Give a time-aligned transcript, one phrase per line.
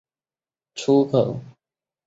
[0.73, 1.51] 出口为横琴北。